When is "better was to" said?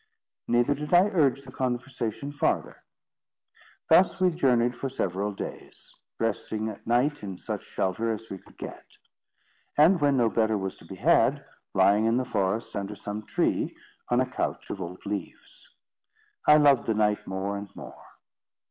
10.27-10.85